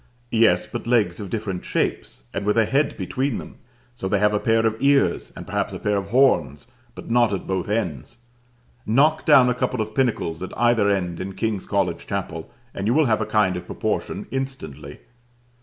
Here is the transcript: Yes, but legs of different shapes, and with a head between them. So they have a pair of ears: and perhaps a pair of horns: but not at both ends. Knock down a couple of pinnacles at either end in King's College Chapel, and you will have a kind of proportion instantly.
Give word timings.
Yes, 0.31 0.65
but 0.65 0.87
legs 0.87 1.19
of 1.19 1.29
different 1.29 1.63
shapes, 1.63 2.23
and 2.33 2.43
with 2.43 2.57
a 2.57 2.65
head 2.65 2.97
between 2.97 3.37
them. 3.37 3.57
So 3.93 4.07
they 4.07 4.17
have 4.17 4.33
a 4.33 4.39
pair 4.39 4.65
of 4.65 4.75
ears: 4.79 5.31
and 5.35 5.45
perhaps 5.45 5.73
a 5.73 5.79
pair 5.79 5.95
of 5.95 6.07
horns: 6.07 6.65
but 6.95 7.11
not 7.11 7.31
at 7.33 7.45
both 7.45 7.69
ends. 7.69 8.17
Knock 8.83 9.27
down 9.27 9.47
a 9.47 9.53
couple 9.53 9.79
of 9.79 9.93
pinnacles 9.93 10.41
at 10.41 10.57
either 10.57 10.89
end 10.89 11.19
in 11.19 11.33
King's 11.35 11.67
College 11.67 12.07
Chapel, 12.07 12.49
and 12.73 12.87
you 12.87 12.95
will 12.95 13.05
have 13.05 13.21
a 13.21 13.27
kind 13.27 13.55
of 13.55 13.67
proportion 13.67 14.25
instantly. 14.31 15.01